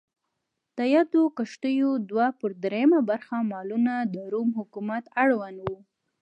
د 0.77 0.79
یادو 0.95 1.23
کښتیو 1.37 1.91
دوه 2.09 2.27
پر 2.39 2.51
درېیمه 2.63 2.99
برخه 3.09 3.35
مالونه 3.51 3.93
د 4.13 4.15
روم 4.33 4.49
حکومت 4.59 5.03
اړوند 5.23 5.57
و. 5.61 5.65